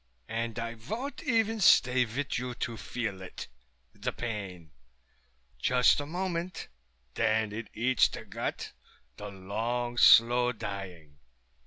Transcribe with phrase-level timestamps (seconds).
[0.29, 3.47] And I von't even stay vith you to feel it,
[3.93, 4.71] the pain
[5.59, 6.69] just a moment
[7.13, 8.71] then it eats the gut,
[9.17, 11.19] the long slow dying...."